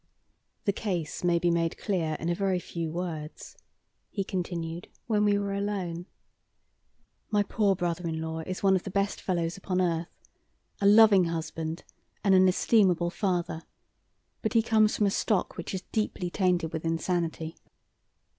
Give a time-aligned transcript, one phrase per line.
[0.65, 3.55] "The case may be made clear in a very few words,"
[4.09, 6.07] he continued, when we were alone.
[7.29, 10.09] "My poor brother in law is one of the best fellows upon earth,
[10.81, 11.83] a loving husband
[12.23, 13.61] and an estimable father,
[14.41, 17.55] but he comes from a stock which is deeply tainted with insanity.